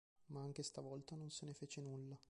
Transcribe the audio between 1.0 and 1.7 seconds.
non se ne